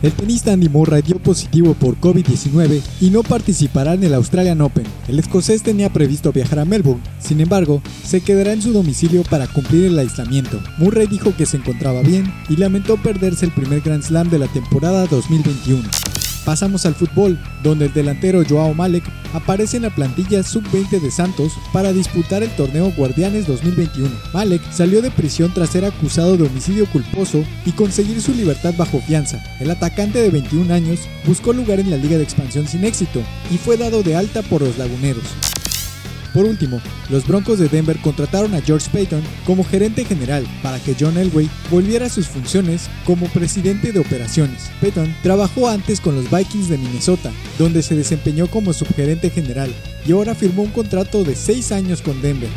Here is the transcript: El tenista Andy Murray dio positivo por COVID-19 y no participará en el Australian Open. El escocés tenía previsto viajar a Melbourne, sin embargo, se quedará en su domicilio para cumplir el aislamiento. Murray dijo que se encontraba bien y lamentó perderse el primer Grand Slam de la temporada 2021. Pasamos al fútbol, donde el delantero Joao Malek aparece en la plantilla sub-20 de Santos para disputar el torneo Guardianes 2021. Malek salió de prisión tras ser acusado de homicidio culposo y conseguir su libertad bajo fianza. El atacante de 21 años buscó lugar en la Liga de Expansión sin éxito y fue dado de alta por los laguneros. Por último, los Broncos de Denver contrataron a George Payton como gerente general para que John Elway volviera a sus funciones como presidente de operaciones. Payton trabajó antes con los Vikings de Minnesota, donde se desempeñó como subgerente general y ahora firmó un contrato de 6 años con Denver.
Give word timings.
El 0.00 0.12
tenista 0.12 0.52
Andy 0.52 0.68
Murray 0.68 1.02
dio 1.02 1.18
positivo 1.18 1.74
por 1.74 1.98
COVID-19 1.98 2.80
y 3.00 3.10
no 3.10 3.24
participará 3.24 3.94
en 3.94 4.04
el 4.04 4.14
Australian 4.14 4.60
Open. 4.60 4.84
El 5.08 5.18
escocés 5.18 5.64
tenía 5.64 5.92
previsto 5.92 6.32
viajar 6.32 6.60
a 6.60 6.64
Melbourne, 6.64 7.02
sin 7.18 7.40
embargo, 7.40 7.82
se 8.04 8.20
quedará 8.20 8.52
en 8.52 8.62
su 8.62 8.72
domicilio 8.72 9.24
para 9.24 9.48
cumplir 9.48 9.86
el 9.86 9.98
aislamiento. 9.98 10.60
Murray 10.78 11.08
dijo 11.08 11.34
que 11.36 11.46
se 11.46 11.56
encontraba 11.56 12.02
bien 12.02 12.32
y 12.48 12.56
lamentó 12.56 12.96
perderse 12.96 13.46
el 13.46 13.52
primer 13.52 13.80
Grand 13.80 14.04
Slam 14.04 14.30
de 14.30 14.38
la 14.38 14.46
temporada 14.46 15.06
2021. 15.06 15.82
Pasamos 16.44 16.86
al 16.86 16.94
fútbol, 16.94 17.38
donde 17.64 17.86
el 17.86 17.92
delantero 17.92 18.42
Joao 18.48 18.74
Malek 18.74 19.04
aparece 19.32 19.76
en 19.76 19.84
la 19.84 19.94
plantilla 19.94 20.42
sub-20 20.42 21.00
de 21.00 21.10
Santos 21.10 21.52
para 21.72 21.92
disputar 21.92 22.42
el 22.42 22.50
torneo 22.50 22.92
Guardianes 22.96 23.46
2021. 23.46 24.08
Malek 24.32 24.62
salió 24.72 25.02
de 25.02 25.10
prisión 25.10 25.52
tras 25.52 25.70
ser 25.70 25.84
acusado 25.84 26.36
de 26.36 26.46
homicidio 26.46 26.86
culposo 26.86 27.44
y 27.64 27.72
conseguir 27.72 28.20
su 28.20 28.32
libertad 28.34 28.74
bajo 28.76 29.00
fianza. 29.00 29.42
El 29.60 29.70
atacante 29.70 30.20
de 30.20 30.30
21 30.30 30.72
años 30.72 31.00
buscó 31.26 31.52
lugar 31.52 31.80
en 31.80 31.90
la 31.90 31.96
Liga 31.96 32.16
de 32.16 32.24
Expansión 32.24 32.66
sin 32.66 32.84
éxito 32.84 33.22
y 33.50 33.58
fue 33.58 33.76
dado 33.76 34.02
de 34.02 34.16
alta 34.16 34.42
por 34.42 34.62
los 34.62 34.78
laguneros. 34.78 35.24
Por 36.34 36.44
último, 36.44 36.80
los 37.10 37.26
Broncos 37.26 37.58
de 37.58 37.68
Denver 37.68 37.98
contrataron 38.00 38.54
a 38.54 38.60
George 38.60 38.88
Payton 38.92 39.22
como 39.46 39.64
gerente 39.64 40.04
general 40.04 40.46
para 40.62 40.78
que 40.78 40.94
John 40.98 41.16
Elway 41.16 41.48
volviera 41.70 42.06
a 42.06 42.10
sus 42.10 42.28
funciones 42.28 42.88
como 43.04 43.26
presidente 43.28 43.92
de 43.92 43.98
operaciones. 44.00 44.70
Payton 44.80 45.14
trabajó 45.22 45.68
antes 45.68 46.00
con 46.00 46.14
los 46.14 46.30
Vikings 46.30 46.68
de 46.68 46.78
Minnesota, 46.78 47.32
donde 47.58 47.82
se 47.82 47.96
desempeñó 47.96 48.46
como 48.46 48.72
subgerente 48.72 49.30
general 49.30 49.72
y 50.06 50.12
ahora 50.12 50.34
firmó 50.34 50.62
un 50.62 50.70
contrato 50.70 51.24
de 51.24 51.34
6 51.34 51.72
años 51.72 52.02
con 52.02 52.20
Denver. 52.22 52.50